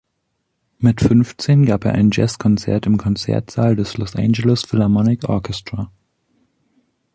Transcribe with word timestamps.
Mit 0.79 0.99
fünfzehn 0.99 1.63
gab 1.63 1.85
er 1.85 1.91
ein 1.91 2.09
Jazz-Konzert 2.11 2.87
im 2.87 2.97
Konzertsaal 2.97 3.75
des 3.75 3.97
Los 3.97 4.15
Angeles 4.15 4.63
Philharmonic 4.63 5.29
Orchestra. 5.29 5.91